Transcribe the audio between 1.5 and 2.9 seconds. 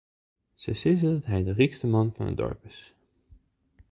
rykste man fan it doarp is.